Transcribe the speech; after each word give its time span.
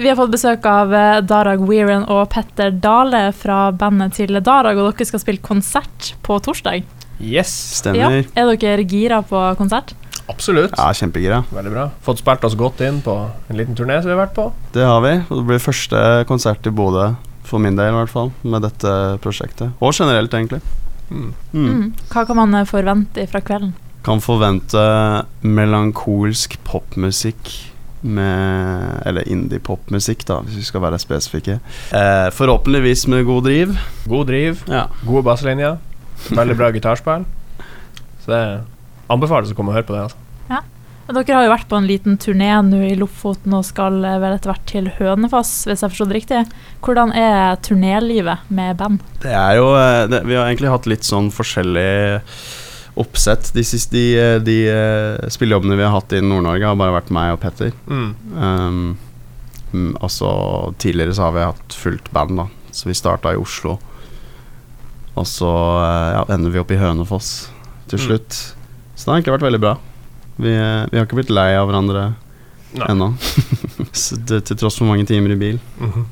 Vi 0.00 0.08
har 0.08 0.16
fått 0.16 0.30
besøk 0.32 0.64
av 0.64 0.94
eh, 0.96 1.18
Darag 1.28 1.60
Weiren 1.68 2.06
og 2.08 2.30
Petter 2.32 2.70
Dale 2.72 3.26
fra 3.36 3.66
bandet 3.76 4.14
til 4.16 4.32
Darag, 4.40 4.78
og 4.80 4.94
dere 4.94 5.04
skal 5.04 5.20
spille 5.20 5.42
konsert 5.44 6.14
på 6.24 6.38
torsdag. 6.40 6.86
Yes, 7.20 7.50
Ja. 7.52 7.76
Stemmer. 7.82 8.22
Er 8.32 8.48
dere 8.56 8.86
gira 8.88 9.20
på 9.20 9.42
konsert? 9.58 9.92
absolutt. 10.30 10.72
Ja, 10.78 10.92
kjempegira. 10.94 11.42
Veldig 11.50 11.72
bra. 11.74 11.84
Fått 12.06 12.20
spilt 12.22 12.44
oss 12.46 12.54
godt 12.54 12.80
inn 12.86 13.00
på 13.02 13.12
en 13.50 13.56
liten 13.58 13.74
turné 13.76 13.96
som 14.00 14.08
vi 14.08 14.14
har 14.14 14.22
vært 14.22 14.36
på. 14.36 14.44
Det 14.72 14.84
har 14.86 15.00
vi. 15.02 15.12
Og 15.28 15.40
det 15.40 15.46
blir 15.48 15.58
første 15.58 16.02
konsert 16.30 16.64
i 16.66 16.70
Bodø, 16.70 17.08
for 17.44 17.58
min 17.58 17.76
del 17.76 17.90
i 17.90 17.96
hvert 17.98 18.12
fall, 18.12 18.30
med 18.46 18.62
dette 18.62 18.92
prosjektet. 19.24 19.74
Og 19.82 19.92
generelt, 19.92 20.32
egentlig. 20.32 20.62
Mm. 21.10 21.32
Mm. 21.52 21.66
Mm. 21.66 21.86
Hva 22.12 22.24
kan 22.28 22.38
man 22.38 22.60
forvente 22.70 23.26
fra 23.28 23.42
kvelden? 23.42 23.74
Kan 24.06 24.22
forvente 24.24 24.80
melankolsk 25.42 26.56
popmusikk 26.64 27.50
med 28.02 29.02
Eller 29.06 29.28
indie-popmusikk, 29.28 30.24
da, 30.28 30.40
hvis 30.46 30.56
vi 30.60 30.62
skal 30.68 30.80
være 30.86 30.98
spesifikke. 31.02 31.58
Eh, 31.92 32.30
forhåpentligvis 32.36 33.06
med 33.12 33.26
god 33.28 33.44
driv. 33.44 33.76
God 34.08 34.26
driv, 34.26 34.64
Ja. 34.68 34.86
gode 35.04 35.22
basslinjer, 35.24 35.78
veldig 36.30 36.56
bra 36.56 36.70
gitarspill. 36.72 37.24
Så 38.24 38.26
det 38.32 38.42
anbefales 39.10 39.52
å 39.52 39.54
komme 39.56 39.72
og 39.72 39.74
høre 39.80 39.88
på 39.88 39.96
det. 39.96 40.02
altså. 40.08 40.16
Dere 41.10 41.34
har 41.34 41.42
jo 41.42 41.50
vært 41.50 41.66
på 41.66 41.74
en 41.74 41.86
liten 41.88 42.18
turné 42.22 42.52
nå 42.62 42.84
i 42.86 42.94
Lofoten 42.94 43.54
og 43.56 43.64
skal 43.66 43.96
eh, 44.06 44.18
vel 44.22 44.36
etter 44.36 44.52
hvert 44.52 44.66
til 44.70 44.86
Hønefoss, 44.94 45.64
hvis 45.66 45.82
jeg 45.82 45.90
har 45.90 46.06
det 46.06 46.14
riktig. 46.20 46.42
Hvordan 46.86 47.10
er 47.18 47.56
turnélivet 47.66 48.38
med 48.48 48.76
band? 48.78 49.00
Det 49.24 49.32
er 49.34 49.56
jo 49.58 49.72
eh, 49.74 50.06
det, 50.06 50.20
Vi 50.28 50.36
har 50.38 50.46
egentlig 50.46 50.70
hatt 50.70 50.86
litt 50.86 51.02
sånn 51.08 51.32
forskjellig 51.34 52.20
oppsett. 53.00 53.50
De, 53.56 53.64
siste, 53.66 53.96
de, 53.96 54.04
eh, 54.20 54.38
de 54.44 54.56
eh, 54.70 55.28
spillejobbene 55.32 55.76
vi 55.78 55.84
har 55.86 55.94
hatt 55.94 56.12
i 56.16 56.20
Nord-Norge, 56.24 56.66
har 56.70 56.78
bare 56.80 56.94
vært 56.98 57.12
meg 57.14 57.34
og 57.34 57.40
Petter. 57.42 57.72
Mm. 57.90 58.08
Um, 58.36 58.80
mm, 59.72 59.92
altså 60.00 60.30
Tidligere 60.82 61.14
så 61.16 61.28
har 61.28 61.36
vi 61.36 61.44
hatt 61.48 61.76
fullt 61.76 62.10
band, 62.14 62.36
da. 62.42 62.46
Så 62.70 62.88
vi 62.90 62.94
starta 62.98 63.32
i 63.34 63.40
Oslo. 63.40 63.78
Og 65.18 65.26
så 65.26 65.50
eh, 65.50 66.10
ja, 66.16 66.24
ender 66.36 66.52
vi 66.54 66.60
opp 66.62 66.70
i 66.74 66.78
Hønefoss 66.80 67.30
til 67.90 67.98
Mm. 67.98 68.04
slutt. 68.06 68.36
Så 68.94 69.04
det 69.04 69.10
har 69.10 69.16
egentlig 69.18 69.34
vært 69.38 69.48
veldig 69.48 69.60
bra. 69.64 69.74
Vi, 70.40 70.50
vi 70.52 70.96
har 71.00 71.06
ikke 71.08 71.16
blitt 71.18 71.32
lei 71.34 71.50
av 71.58 71.66
hverandre 71.68 72.04
ennå. 72.86 73.10
Til 74.30 74.56
tross 74.60 74.76
for 74.78 74.86
mange 74.88 75.04
timer 75.08 75.32
i 75.34 75.38
bil. 75.40 75.58
Mhm. 75.80 76.04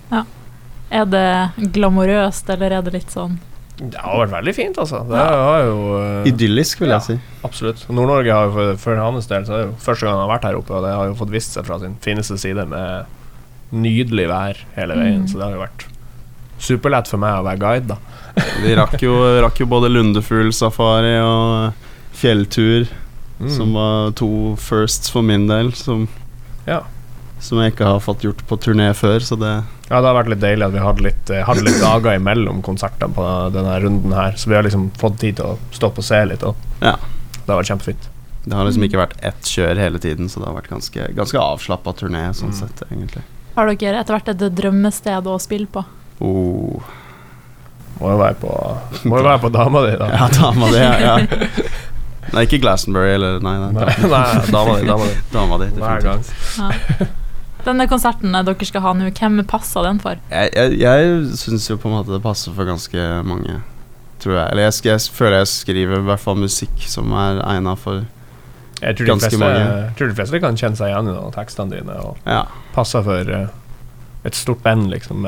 Er 0.91 1.05
det 1.05 1.71
glamorøst, 1.77 2.49
eller 2.51 2.73
er 2.79 2.83
det 2.87 2.95
litt 2.97 3.13
sånn 3.13 3.37
Det 3.79 4.01
har 4.03 4.19
vært 4.27 4.33
veldig 4.33 4.55
fint, 4.57 4.79
altså. 4.83 5.05
Det 5.07 5.19
har 5.23 5.61
jo 5.63 5.77
uh, 5.99 6.27
Idyllisk, 6.27 6.81
vil 6.83 6.91
Ja. 6.91 6.99
jeg 6.99 7.19
si. 7.19 7.43
Absolutt. 7.47 7.85
Nord-Norge 7.89 8.33
har 8.35 8.49
jo 8.49 8.53
for, 8.57 8.77
for 8.83 8.97
hans 8.99 9.27
del 9.31 9.45
Så 9.47 9.53
er 9.55 9.61
det 9.63 9.67
jo 9.69 9.75
første 9.85 10.05
gang 10.07 10.17
han 10.19 10.25
har 10.29 10.33
vært 10.39 10.49
her 10.49 10.59
oppe, 10.59 10.75
og 10.75 10.83
det 10.83 10.95
har 10.97 11.07
jo 11.07 11.15
fått 11.15 11.31
vist 11.31 11.55
seg 11.55 11.65
fra 11.69 11.79
sin 11.79 11.95
fineste 12.03 12.39
side 12.43 12.65
med 12.67 13.07
nydelig 13.71 14.27
vær 14.31 14.57
hele 14.75 14.95
veien, 14.99 15.23
Mm. 15.23 15.29
så 15.29 15.39
det 15.39 15.45
har 15.47 15.53
jo 15.55 15.63
vært 15.63 15.85
superlett 16.59 17.07
for 17.07 17.19
meg 17.23 17.37
å 17.39 17.45
være 17.47 17.59
guide, 17.63 17.87
da. 17.87 17.97
Vi 18.65 18.75
rakk 18.75 18.99
jo, 19.03 19.15
rakk 19.45 19.61
jo 19.61 19.67
både 19.71 19.91
lundefuglsafari 19.93 21.19
og 21.23 21.73
fjelltur, 22.19 22.89
Mm. 23.39 23.51
som 23.55 23.73
var 23.79 24.11
to 24.19 24.57
firsts 24.59 25.11
for 25.15 25.23
min 25.23 25.47
del, 25.47 25.71
som, 25.73 26.09
Ja. 26.67 26.81
Som 27.41 27.59
jeg 27.63 27.73
ikke 27.73 27.87
har 27.87 28.01
fått 28.03 28.25
gjort 28.27 28.41
på 28.49 28.57
turné 28.61 28.91
før, 28.99 29.21
så 29.25 29.37
det 29.39 29.53
Ja, 29.89 30.01
det 30.03 30.09
har 30.11 30.17
vært 30.19 30.29
litt 30.35 30.41
deilig 30.43 30.67
at 30.67 30.73
vi 30.75 30.83
hadde 30.85 31.05
litt, 31.07 31.31
eh, 31.31 31.45
hadde 31.47 31.63
litt 31.65 31.81
dager 31.81 32.19
imellom 32.19 32.63
konsertene 32.67 33.15
på 33.15 33.25
denne 33.55 33.79
runden 33.81 34.13
her, 34.13 34.33
så 34.37 34.51
vi 34.51 34.57
har 34.59 34.63
liksom 34.67 34.91
fått 35.01 35.19
tid 35.23 35.37
til 35.39 35.45
å 35.55 35.59
stoppe 35.73 36.03
og 36.03 36.05
se 36.05 36.21
litt, 36.29 36.43
òg. 36.45 36.55
Ja. 36.83 36.97
det 37.47 37.49
har 37.55 37.63
vært 37.63 37.71
kjempefint. 37.73 38.09
Det 38.45 38.57
har 38.57 38.65
liksom 38.69 38.85
ikke 38.85 39.01
vært 39.01 39.17
ett 39.25 39.43
kjør 39.49 39.77
hele 39.81 39.99
tiden, 39.99 40.29
så 40.29 40.41
det 40.41 40.47
har 40.51 40.55
vært 40.59 40.69
ganske, 40.73 41.09
ganske 41.17 41.39
avslappa 41.41 41.93
turné, 41.97 42.27
sånn 42.35 42.53
Mm. 42.53 42.59
sett, 42.61 42.83
egentlig. 42.91 43.23
Har 43.57 43.67
dere 43.75 44.01
etter 44.01 44.15
hvert 44.15 44.29
et 44.29 44.55
drømmested 44.55 45.27
å 45.27 45.39
spille 45.41 45.67
på? 45.67 45.85
Oh. 46.21 46.83
Må 48.01 48.11
jo 48.13 48.19
være 48.19 48.35
på, 48.39 48.51
må 49.11 49.19
jo 49.19 49.25
være 49.25 49.41
på 49.43 49.51
dama 49.53 49.83
di, 49.87 49.97
da. 49.97 50.09
Ja, 50.13 50.29
dama 50.29 50.69
di, 50.71 50.79
ja. 50.79 50.99
ja. 50.99 51.17
Nei, 52.33 52.43
ikke 52.45 52.61
Glastonbury, 52.61 53.15
eller 53.17 53.41
Nei, 53.41 53.55
nei, 53.59 53.71
Nei, 53.73 53.87
nei, 54.05 54.25
dama 54.53 54.77
di, 54.79 54.87
dama 54.87 55.05
di. 55.09 55.15
dama 55.33 55.59
di. 55.65 55.69
Hver 55.81 56.03
gang. 56.05 56.25
Ja. 56.59 57.07
Denne 57.69 57.85
konserten 57.91 58.33
dere 58.33 58.65
skal 58.69 58.81
ha 58.87 58.93
nå, 58.97 59.11
hvem 59.13 59.43
passer 59.49 59.85
den 59.85 59.99
for? 60.01 60.17
Jeg, 60.33 60.53
jeg, 60.57 60.79
jeg 60.81 61.39
syns 61.41 61.67
jo 61.69 61.77
på 61.81 61.91
en 61.91 61.99
måte 61.99 62.15
det 62.15 62.23
passer 62.25 62.55
for 62.57 62.65
ganske 62.69 63.09
mange, 63.29 63.59
tror 64.23 64.39
jeg. 64.39 64.47
Eller 64.55 64.69
jeg, 64.71 64.79
jeg 64.89 65.03
føler 65.19 65.43
jeg 65.43 65.51
skriver 65.53 66.01
i 66.01 66.07
hvert 66.09 66.23
fall 66.23 66.39
musikk 66.41 66.87
som 66.89 67.13
er 67.13 67.43
egna 67.45 67.75
for 67.77 68.07
Jeg 68.81 68.95
tror 68.97 69.11
Ganske 69.13 69.29
fleste, 69.33 69.43
mange. 69.43 69.63
jeg 69.67 69.95
tror 69.99 70.09
de 70.13 70.17
fleste 70.21 70.41
kan 70.47 70.57
kjenne 70.61 70.79
seg 70.81 70.93
igjen 70.93 71.09
i 71.11 71.13
noen 71.13 71.29
av 71.29 71.35
tekstene 71.37 71.75
dine, 71.77 71.97
og 72.01 72.17
Ja. 72.31 72.45
passer 72.75 73.03
for 73.05 73.33
eh, 73.37 73.49
et 74.25 74.35
stort 74.39 74.63
band, 74.65 74.89
liksom, 74.93 75.27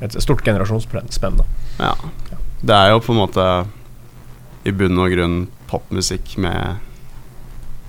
et 0.00 0.16
stort 0.22 0.42
generasjonsspenn. 0.46 1.42
ja. 1.78 1.94
Det 2.60 2.74
er 2.74 2.90
jo 2.90 2.98
på 3.04 3.12
en 3.14 3.20
måte 3.20 3.44
i 4.66 4.72
bunn 4.74 4.98
og 4.98 5.12
grunn 5.14 5.36
popmusikk 5.70 6.32
med 6.42 6.80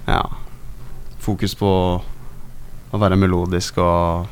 ja, 0.05 0.21
fokus 1.19 1.55
på 1.57 1.71
å 2.91 2.99
være 3.01 3.17
melodisk 3.19 3.77
og 3.83 4.27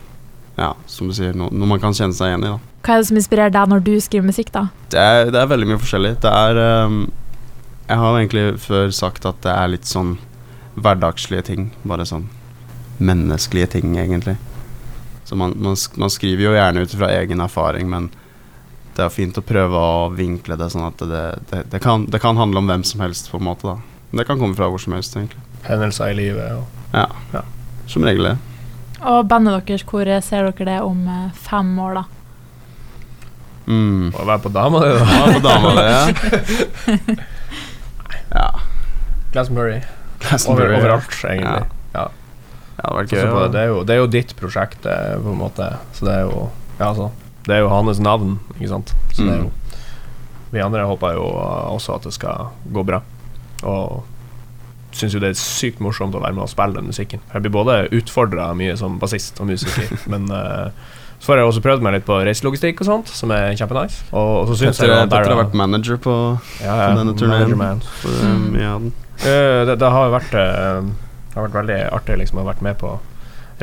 ja, 0.57 0.71
som 0.89 1.09
du 1.09 1.13
sier, 1.13 1.35
no, 1.37 1.51
noe 1.53 1.69
man 1.69 1.81
kan 1.81 1.93
kjenne 1.93 2.15
seg 2.17 2.31
igjen 2.31 2.45
i. 2.47 2.49
da 2.55 2.85
Hva 2.85 2.95
er 2.95 3.03
det 3.03 3.09
som 3.11 3.19
inspirerer 3.19 3.53
deg 3.53 3.69
når 3.69 3.83
du 3.85 3.93
skriver 4.01 4.25
musikk, 4.25 4.49
da? 4.55 4.67
Det 4.89 5.01
er, 5.01 5.29
det 5.33 5.41
er 5.41 5.51
veldig 5.51 5.67
mye 5.69 5.81
forskjellig. 5.81 6.15
Det 6.23 6.31
er 6.33 6.61
um, 6.87 7.01
Jeg 7.87 8.01
har 8.01 8.17
egentlig 8.17 8.45
før 8.63 8.93
sagt 8.95 9.27
at 9.29 9.37
det 9.45 9.53
er 9.53 9.73
litt 9.75 9.89
sånn 9.89 10.15
hverdagslige 10.77 11.45
ting. 11.51 11.67
Bare 11.85 12.07
sånn 12.09 12.25
menneskelige 12.97 13.75
ting, 13.77 13.93
egentlig. 14.01 14.37
Så 15.29 15.37
man, 15.37 15.53
man, 15.61 15.77
man 16.01 16.09
skriver 16.09 16.47
jo 16.47 16.55
gjerne 16.55 16.85
ut 16.87 16.95
fra 16.97 17.11
egen 17.19 17.43
erfaring, 17.43 17.89
men 17.91 18.09
det 18.97 19.03
er 19.05 19.13
fint 19.13 19.37
å 19.37 19.43
prøve 19.45 19.77
å 19.77 20.07
vinkle 20.15 20.57
det 20.57 20.71
sånn 20.73 20.87
at 20.87 21.03
det, 21.05 21.25
det, 21.51 21.59
det, 21.75 21.81
kan, 21.83 22.07
det 22.09 22.21
kan 22.23 22.39
handle 22.41 22.63
om 22.63 22.71
hvem 22.71 22.85
som 22.87 23.03
helst, 23.05 23.29
på 23.29 23.37
en 23.37 23.45
måte. 23.45 23.75
da 23.75 24.17
Det 24.17 24.25
kan 24.25 24.41
komme 24.41 24.57
fra 24.57 24.71
hvor 24.73 24.81
som 24.81 24.97
helst, 24.97 25.13
egentlig. 25.19 25.43
Hendelser 25.67 26.15
i 26.15 26.17
livet. 26.17 26.57
Og 26.57 26.97
Ja. 26.97 27.43
Som 27.87 28.05
regel 28.07 28.31
det. 28.31 28.35
Og 29.07 29.27
bandet 29.29 29.67
deres, 29.67 29.85
hvor 29.87 30.09
ser 30.25 30.47
dere 30.49 30.67
det 30.67 30.77
om 30.83 31.03
eh, 31.07 31.27
fem 31.47 31.69
år, 31.79 31.99
da? 32.01 32.05
Mm. 33.67 34.13
Må 34.13 34.25
være 34.25 34.43
på 34.45 34.51
dama 34.55 34.81
det, 34.83 34.93
da. 34.95 35.05
Ja, 35.11 35.27
på 35.33 35.41
dama 35.43 35.73
det, 35.75 35.85
ja. 35.91 37.17
ja. 38.39 38.49
Glastonbury. 39.35 39.81
Over, 40.47 40.71
overalt, 40.79 41.13
egentlig. 41.27 41.67
Ja, 41.93 42.07
det 42.77 42.85
hadde 42.85 42.97
vært 42.97 43.13
gøy. 43.13 43.21
det, 43.53 43.61
er 43.61 43.69
jo, 43.71 43.77
det 43.85 43.95
er 43.95 44.01
jo 44.01 44.09
ditt 44.11 44.33
prosjekt, 44.39 44.87
eh, 44.89 45.15
på 45.21 45.33
en 45.33 45.39
måte. 45.39 45.69
Så 45.97 46.07
det 46.07 46.15
er 46.15 46.27
jo 46.27 46.49
Ja, 46.77 46.91
altså. 46.91 47.11
Det 47.47 47.55
er 47.55 47.63
jo 47.63 47.71
hans 47.71 47.99
navn, 48.03 48.37
ikke 48.57 48.69
sant. 48.73 48.91
Så 49.15 49.23
det 49.23 49.33
er 49.33 49.43
jo 49.45 49.51
Vi 50.51 50.63
andre 50.63 50.83
håper 50.87 51.15
jo 51.17 51.25
også 51.73 51.95
at 51.97 52.07
det 52.07 52.13
skal 52.15 52.51
gå 52.71 52.83
bra. 52.87 53.01
Og 53.67 54.03
syns 54.99 55.15
jo 55.15 55.21
det 55.23 55.31
er 55.33 55.39
sykt 55.39 55.81
morsomt 55.83 56.15
å 56.17 56.21
være 56.23 56.35
med 56.37 56.45
og 56.45 56.51
spille 56.51 56.77
den 56.79 56.89
musikken. 56.91 57.23
Jeg 57.33 57.43
blir 57.45 57.53
både 57.53 57.79
utfordra 57.97 58.51
mye 58.57 58.75
som 58.79 58.99
bassist 59.01 59.39
og 59.43 59.49
musiker, 59.49 59.91
men 60.11 60.27
uh, 60.33 60.69
så 61.19 61.31
har 61.33 61.41
jeg 61.41 61.49
også 61.49 61.63
prøvd 61.65 61.81
meg 61.85 61.95
litt 61.97 62.05
på 62.05 62.19
reiselogistikk 62.27 62.83
og 62.83 62.89
sånt, 62.91 63.09
som 63.09 63.31
er 63.33 63.55
kjempenice. 63.57 64.03
Og, 64.11 64.31
og 64.43 64.51
så 64.51 64.59
syns 64.59 64.81
jeg 64.83 64.93
at 64.93 65.09
Petter 65.09 65.33
har 65.33 65.41
vært 65.41 65.57
manager 65.57 65.97
på 66.01 66.13
ja, 66.61 66.69
på 66.69 66.77
ja, 66.83 66.95
denne 66.99 67.15
turneen. 67.17 67.55
eh, 67.57 68.23
Mm. 68.27 68.55
av. 68.67 68.87
Eh, 69.25 69.61
det, 69.65 69.79
det 69.81 69.89
har 69.95 70.07
jo 70.07 70.13
vært 70.13 70.35
uh, 70.37 70.91
har 71.33 71.47
vært 71.47 71.57
veldig 71.61 71.79
artig 71.97 72.17
liksom 72.21 72.37
å 72.39 72.45
ha 72.45 72.51
vært 72.51 72.63
med 72.65 72.77
på 72.81 72.95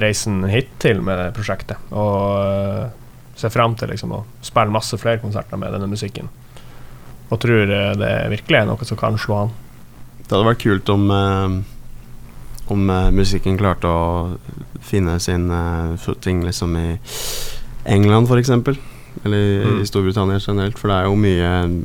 reisen 0.02 0.42
hittil 0.50 1.02
med 1.06 1.20
det 1.20 1.28
prosjektet. 1.36 1.78
Og 1.94 2.14
uh, 2.42 2.88
ser 3.38 3.54
fram 3.54 3.74
til 3.78 3.90
liksom 3.90 4.14
å 4.14 4.24
spille 4.42 4.74
masse 4.74 4.98
flere 4.98 5.22
konserter 5.22 5.58
med 5.58 5.74
denne 5.74 5.90
musikken. 5.90 6.30
Og 7.30 7.38
tror 7.42 7.70
det 7.98 8.14
virkelig 8.30 8.60
er 8.60 8.66
noe 8.68 8.86
som 8.86 8.98
kan 9.00 9.16
slå 9.18 9.44
an. 9.44 9.54
Det 10.24 10.32
hadde 10.32 10.48
vært 10.48 10.62
kult 10.64 10.88
om 10.94 11.10
eh, 11.10 11.56
Om 12.72 12.90
eh, 12.90 13.10
musikken 13.12 13.58
klarte 13.60 13.84
å 13.90 14.36
finne 14.80 15.18
sin 15.20 15.50
uh, 15.52 15.96
footing 16.00 16.42
liksom 16.46 16.76
i 16.80 16.98
England, 17.84 18.28
f.eks. 18.30 18.50
Eller 19.24 19.36
i- 19.36 19.64
Mm. 19.64 19.80
i 19.82 19.86
Storbritannia 19.86 20.38
generelt. 20.40 20.78
For 20.78 20.88
det 20.88 20.96
er 20.96 21.04
jo 21.04 21.14
mye 21.16 21.84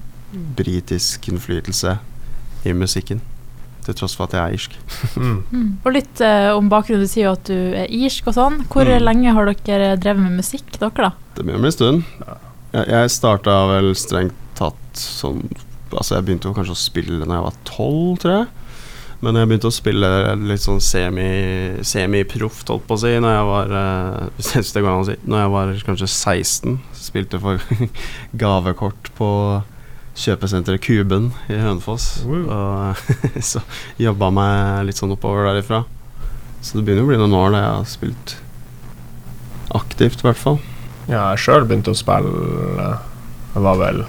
britisk 0.56 1.28
innflytelse 1.32 1.98
i 2.66 2.74
musikken. 2.74 3.20
Til 3.86 3.94
tross 3.96 4.16
for 4.16 4.28
at 4.28 4.34
jeg 4.38 4.42
er 4.42 4.54
irsk. 4.58 4.78
Mm. 5.20 5.44
Mm. 5.52 5.70
Og 5.86 5.92
litt 5.94 6.22
eh, 6.22 6.50
om 6.56 6.70
bakgrunnen. 6.72 7.04
Du 7.04 7.12
sier 7.12 7.26
jo 7.28 7.34
at 7.36 7.44
du 7.48 7.56
er 7.76 7.88
irsk 7.92 8.28
og 8.32 8.36
sånn. 8.40 8.62
Hvor 8.72 8.86
Mm. 8.88 9.04
lenge 9.04 9.34
har 9.36 9.46
dere 9.52 9.96
drevet 10.00 10.22
med 10.24 10.38
musikk, 10.40 10.72
dere, 10.80 10.92
da? 10.96 11.12
Det 11.36 11.44
begynner 11.44 11.60
å 11.60 11.66
bli 11.68 11.72
en 11.74 11.80
stund. 11.80 12.04
Jeg, 12.72 12.88
jeg 12.88 13.10
starta 13.12 13.56
vel 13.68 13.92
strengt 13.96 14.36
tatt 14.56 14.96
sånn 14.96 15.44
Altså, 15.98 16.16
jeg 16.18 16.26
begynte 16.28 16.50
jo 16.50 16.56
kanskje 16.58 16.76
å 16.76 16.80
spille 16.80 17.26
da 17.26 17.40
jeg 17.40 17.46
var 17.48 17.60
tolv, 17.68 18.18
tror 18.22 18.36
jeg. 18.36 18.48
Men 19.20 19.36
jeg 19.36 19.50
begynte 19.50 19.68
å 19.68 19.76
spille 19.76 20.10
litt 20.48 20.64
sånn 20.64 20.80
semi- 20.84 21.82
semiproft, 21.84 22.70
holdt 22.72 22.86
på 22.88 22.96
å 22.96 23.02
si, 23.02 23.10
når 23.20 23.34
jeg 23.36 23.48
var 23.50 23.74
Hvis 24.38 24.72
det 24.76 24.84
går 24.86 24.92
an 24.94 25.02
å 25.04 25.08
si. 25.10 25.18
Når 25.28 25.42
jeg 25.44 25.52
var 25.56 25.74
kanskje 25.90 26.08
16. 26.14 26.78
Spilte 26.96 27.42
for 27.44 27.60
gavekort 28.44 29.12
på 29.18 29.30
kjøpesenteret 30.20 30.84
Kuben 30.84 31.30
i 31.52 31.60
Hønefoss. 31.60 32.08
Wow. 32.28 32.48
Og 32.48 33.44
så 33.52 33.62
jobba 34.00 34.32
meg 34.36 34.88
litt 34.88 35.00
sånn 35.00 35.12
oppover 35.16 35.50
derifra. 35.50 35.84
Så 36.64 36.78
det 36.80 36.86
begynner 36.88 37.06
å 37.06 37.12
bli 37.12 37.20
noen 37.20 37.36
år 37.40 37.54
da 37.56 37.60
jeg 37.64 37.76
har 37.76 37.92
spilt 37.92 38.38
aktivt, 39.76 40.24
i 40.24 40.28
hvert 40.28 40.40
fall. 40.40 40.58
Ja, 41.10 41.30
jeg 41.34 41.44
sjøl 41.44 41.64
begynte 41.68 41.92
å 41.94 41.98
spille 41.98 42.88
Jeg 43.56 43.64
var 43.66 43.78
vel 43.80 44.04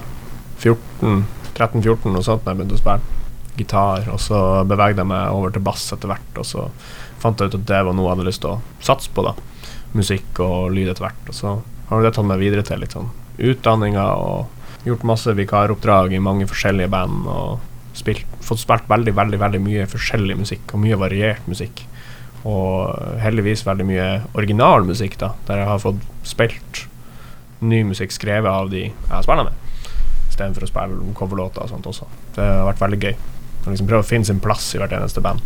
14 0.61 1.23
13-14 1.61 2.17
og 2.17 2.25
sånt 2.27 2.47
da 2.47 2.53
jeg 2.55 2.61
begynte 2.61 2.79
å 2.79 2.83
spille 2.83 3.21
gitar. 3.61 4.09
Og 4.13 4.21
så 4.23 4.41
bevegde 4.69 5.03
jeg 5.03 5.11
meg 5.11 5.37
over 5.37 5.55
til 5.55 5.65
bass 5.65 5.87
etter 5.95 6.11
hvert, 6.11 6.33
og 6.41 6.47
så 6.47 6.67
fant 7.21 7.41
jeg 7.41 7.51
ut 7.51 7.59
at 7.61 7.69
det 7.69 7.83
var 7.87 7.97
noe 7.97 8.09
jeg 8.09 8.17
hadde 8.17 8.29
lyst 8.31 8.45
til 8.45 8.55
å 8.55 8.85
satse 8.85 9.13
på. 9.15 9.27
da 9.27 9.37
Musikk 9.97 10.41
og 10.45 10.71
lyd 10.75 10.93
etter 10.93 11.09
hvert. 11.09 11.29
Og 11.29 11.37
så 11.37 11.57
har 11.91 12.05
det 12.05 12.15
tatt 12.17 12.29
meg 12.29 12.43
videre 12.43 12.65
til 12.67 12.83
litt 12.83 12.95
sånn 12.97 13.11
utdanninger 13.41 14.23
og 14.23 14.87
gjort 14.87 15.07
masse 15.09 15.33
vikaroppdrag 15.37 16.15
i 16.17 16.23
mange 16.23 16.49
forskjellige 16.51 16.93
band. 16.93 17.27
Og 17.29 17.97
spilt, 17.99 18.27
fått 18.45 18.63
spilt 18.63 18.89
veldig, 18.91 19.15
veldig, 19.17 19.41
veldig 19.41 19.63
mye 19.65 19.89
forskjellig 19.91 20.39
musikk, 20.39 20.69
og 20.73 20.85
mye 20.85 21.01
variert 21.01 21.49
musikk. 21.51 21.85
Og 22.49 22.95
heldigvis 23.21 23.67
veldig 23.67 23.85
mye 23.89 24.07
original 24.39 24.87
musikk, 24.89 25.19
da, 25.21 25.35
der 25.49 25.61
jeg 25.61 25.73
har 25.73 25.83
fått 25.83 26.07
spilt 26.25 26.87
ny 27.61 27.83
musikk 27.85 28.15
skrevet 28.15 28.49
av 28.49 28.71
de 28.73 28.87
jeg 28.87 29.11
har 29.11 29.27
spilt 29.27 29.51
med 29.51 29.70
istedenfor 30.41 30.65
å 30.67 30.71
spille 30.71 31.15
coverlåter 31.19 31.65
og 31.65 31.71
sånt 31.71 31.89
også. 31.91 32.09
Det 32.37 32.45
har 32.45 32.67
vært 32.71 32.83
veldig 32.83 33.01
gøy. 33.05 33.15
Liksom 33.69 33.89
prøve 33.91 34.05
å 34.05 34.09
finne 34.09 34.29
sin 34.29 34.41
plass 34.41 34.73
i 34.75 34.81
hvert 34.81 34.95
eneste 34.97 35.23
band. 35.25 35.45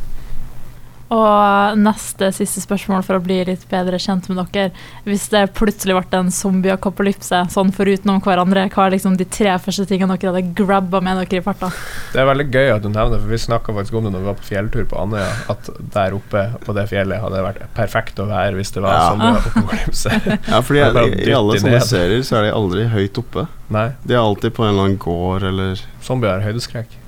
Og 1.12 1.76
neste 1.78 2.30
siste 2.32 2.62
spørsmål 2.64 3.02
for 3.04 3.18
å 3.18 3.22
bli 3.22 3.36
litt 3.44 3.66
bedre 3.70 3.98
kjent 4.00 4.24
med 4.30 4.38
dere. 4.54 4.70
Hvis 5.04 5.26
det 5.32 5.42
plutselig 5.54 5.94
ble 5.98 6.18
en 6.22 6.30
zombie-apokalypse, 6.32 7.42
sånn 7.52 7.72
forutenom 7.76 8.22
hverandre, 8.24 8.64
hva 8.72 8.86
er 8.86 8.94
liksom 8.96 9.18
de 9.20 9.26
tre 9.28 9.52
første 9.60 9.84
tingene 9.90 10.16
dere 10.16 10.32
hadde 10.32 10.54
grabba 10.56 11.02
med 11.04 11.20
dere 11.20 11.42
i 11.42 11.44
farta? 11.44 11.68
Det 12.14 12.22
er 12.22 12.30
veldig 12.30 12.46
gøy 12.54 12.72
at 12.76 12.82
du 12.86 12.88
nevner 12.88 13.14
det, 13.18 13.20
for 13.26 13.34
vi 13.34 13.40
snakka 13.44 13.76
faktisk 13.76 13.98
om 14.00 14.08
det 14.08 14.14
når 14.14 14.24
vi 14.24 14.30
var 14.32 14.38
på 14.40 14.48
fjelltur 14.48 14.88
på 14.90 15.02
Andøya, 15.04 15.28
at 15.54 15.70
der 15.94 16.16
oppe 16.16 16.46
på 16.64 16.76
det 16.80 16.86
fjellet 16.90 17.20
hadde 17.22 17.36
det 17.36 17.44
vært 17.50 17.62
perfekt 17.76 18.24
å 18.24 18.28
være 18.32 18.56
hvis 18.58 18.72
det 18.74 18.82
var 18.86 18.96
Ja. 18.98 19.06
zombie-apokalypse. 19.12 20.18
Ja, 20.54 20.60
fordi 20.64 20.80
jeg, 20.84 21.14
i, 21.28 21.32
alle 21.36 21.60
sånne 21.60 21.80
serier 21.84 22.22
så 22.26 22.40
er 22.40 22.48
de 22.48 22.56
aldri 22.56 22.88
høyt 22.92 23.18
oppe. 23.20 23.46
Nei, 23.74 23.90
De 24.04 24.14
er 24.16 24.20
alltid 24.24 24.54
på 24.56 24.64
en 24.64 24.72
eller 24.74 24.88
annen 24.88 24.98
gård 25.02 25.42
eller 25.52 25.80
zombier 26.04 26.38
har 26.38 26.44
høydeskrekk. 26.48 27.00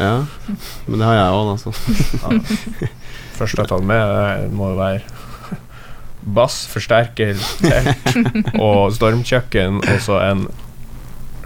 Ja, 0.00 0.24
men 0.86 0.98
det 0.98 1.06
har 1.06 1.18
jeg 1.18 1.36
òg, 1.36 1.52
altså. 1.52 1.72
Ja. 2.22 2.38
Første 3.36 3.56
jeg 3.56 3.64
har 3.64 3.70
tatt 3.70 3.86
med, 3.86 4.14
det 4.46 4.56
må 4.56 4.72
jo 4.72 4.78
være 4.80 5.02
bass, 6.22 6.62
forsterker, 6.70 7.38
telt 7.62 8.52
og 8.60 8.92
stormkjøkken, 8.94 9.80
og 9.82 10.02
så 10.04 10.20
en 10.22 10.46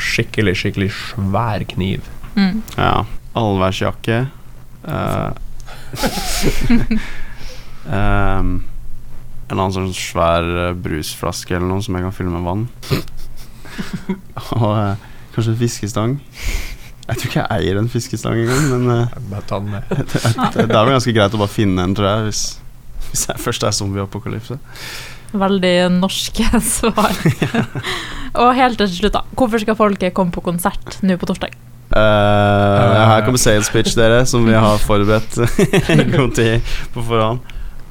skikkelig, 0.02 0.56
skikkelig 0.60 0.90
svær 0.92 1.64
kniv. 1.72 2.08
Mm. 2.36 2.62
Ja. 2.76 3.04
Allværsjakke. 3.36 4.26
Uh, 4.86 5.32
um, 7.90 8.50
en 9.46 9.60
annen 9.60 9.74
sånn 9.74 9.88
svær 9.96 10.46
eh, 10.46 10.76
brusflaske 10.78 11.56
eller 11.56 11.66
noe 11.66 11.82
som 11.82 11.96
jeg 11.96 12.04
kan 12.04 12.14
fylle 12.14 12.30
med 12.30 12.44
vann. 12.46 12.64
Og 14.60 14.70
uh, 14.70 15.08
kanskje 15.34 15.52
en 15.54 15.58
fiskestang. 15.58 16.16
Jeg 17.06 17.20
tror 17.20 17.28
ikke 17.30 17.42
jeg 17.42 17.62
eier 17.62 17.78
en 17.78 17.90
fiskestang 17.90 18.38
engang, 18.42 18.64
men 18.72 18.94
eh, 18.96 19.18
Bare 19.30 19.44
ta 19.46 19.60
den 19.62 19.76
med. 19.76 19.90
det, 19.90 20.64
det 20.64 20.64
er 20.66 20.80
vel 20.80 20.96
ganske 20.96 21.14
greit 21.14 21.36
å 21.36 21.42
bare 21.42 21.52
finne 21.52 21.84
en, 21.86 21.94
tror 21.94 22.08
jeg, 22.08 22.24
hvis, 22.26 22.40
hvis 23.12 23.28
jeg 23.30 23.42
først 23.44 23.66
er 23.68 23.76
zombieapokalypse. 23.76 24.58
Veldig 25.36 25.76
norske 26.00 26.48
svar. 26.74 27.14
Og 28.42 28.50
helt 28.58 28.82
til 28.82 28.90
slutt, 28.90 29.14
da. 29.14 29.22
Hvorfor 29.38 29.62
skal 29.62 29.78
folket 29.78 30.16
komme 30.16 30.34
på 30.34 30.42
konsert 30.44 30.98
nå 31.06 31.18
på 31.20 31.30
torsdag? 31.30 31.54
Uh, 31.86 33.06
her 33.06 33.22
kommer 33.22 33.38
sales 33.38 33.70
pitch, 33.70 33.94
dere, 33.94 34.24
som 34.26 34.42
vi 34.42 34.56
har 34.58 34.80
forberedt 34.82 35.36
En 35.94 36.00
god 36.10 36.32
tid 36.34 36.72
på 36.90 37.04
forhånd. 37.06 37.44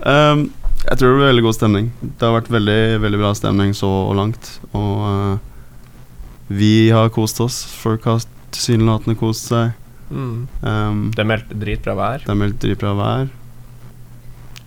Um, 0.04 0.50
jeg 0.84 1.00
tror 1.00 1.14
det 1.14 1.16
blir 1.16 1.30
veldig 1.32 1.46
god 1.48 1.56
stemning. 1.56 1.88
Det 2.04 2.28
har 2.28 2.36
vært 2.36 2.52
veldig 2.52 2.80
veldig 3.06 3.22
bra 3.24 3.32
stemning 3.40 3.72
så 3.78 3.90
langt. 4.18 4.58
Og 4.76 5.08
uh, 5.08 6.52
vi 6.52 6.92
har 6.92 7.14
kost 7.16 7.40
oss. 7.42 7.64
Forecast 7.80 8.30
tilsynelatende 8.56 9.18
kost 9.20 9.52
seg. 9.52 9.76
Mm. 10.10 10.48
Um, 10.62 11.00
Det 11.16 11.24
er 11.24 11.30
meldt 11.30 11.54
dritbra 11.60 11.96
vær, 11.98 12.24
det 12.24 12.30
er 12.32 12.38
meldt 12.40 12.60
dritbra 12.62 12.92
vær. 12.98 13.30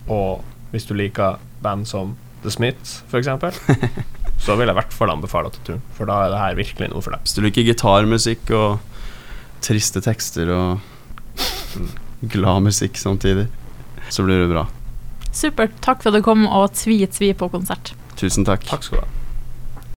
og 0.09 0.43
hvis 0.71 0.85
du 0.89 0.93
liker 0.97 1.37
band 1.63 1.87
som 1.89 2.15
The 2.43 2.51
Smiths, 2.53 3.03
f.eks., 3.09 3.27
så 4.43 4.55
vil 4.55 4.67
jeg 4.69 4.73
i 4.75 4.77
hvert 4.79 4.93
fall 4.95 5.11
anbefale 5.11 5.49
til 5.51 5.63
turen, 5.67 5.81
for 5.97 6.09
da 6.09 6.19
er 6.25 6.33
det 6.33 6.39
her 6.41 6.57
virkelig 6.59 6.89
noe 6.91 7.01
for 7.03 7.15
deg. 7.15 7.23
Hvis 7.25 7.35
du 7.35 7.41
liker 7.43 7.65
gitarmusikk 7.67 8.51
og 8.55 8.79
triste 9.65 10.01
tekster 10.05 10.51
og 10.53 10.79
glad 12.31 12.63
musikk 12.67 12.97
samtidig, 12.99 13.47
så 14.09 14.23
blir 14.25 14.43
det 14.43 14.51
bra. 14.53 14.65
Supert. 15.35 15.75
Takk 15.85 16.01
for 16.03 16.11
at 16.11 16.19
du 16.19 16.25
kom 16.25 16.47
og 16.47 16.71
tvi-tvi 16.73 17.33
på 17.37 17.49
konsert. 17.53 17.93
Tusen 18.19 18.47
takk. 18.47 18.63
Takk 18.69 18.85
skal 18.87 19.01
du 19.01 19.05
ha. 19.05 19.18